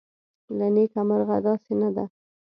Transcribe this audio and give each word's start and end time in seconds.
له 0.57 0.67
نیکه 0.75 1.01
مرغه 1.09 1.37
داسې 1.47 1.73
نه 1.81 1.89
ده 1.95 2.05